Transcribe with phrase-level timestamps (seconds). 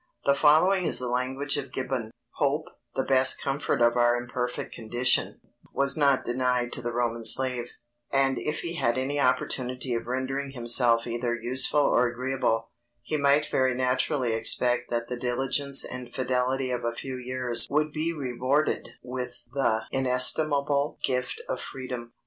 [0.25, 2.65] The following is the language of Gibbon: Hope,
[2.95, 5.39] the best comfort of our imperfect condition,
[5.75, 7.67] was not denied to the Roman slave;
[8.11, 12.71] and if he had any opportunity of rendering himself either useful or agreeable,
[13.03, 17.91] he might very naturally expect that the diligence and fidelity of a few years would
[17.93, 22.13] be rewarded with the inestimable gift of freedom.